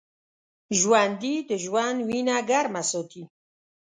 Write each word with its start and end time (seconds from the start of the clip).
ژوندي 0.79 1.35
د 1.49 1.51
ژوند 1.63 1.97
وینه 2.07 2.37
ګرمه 2.49 2.81
ساتي 2.89 3.23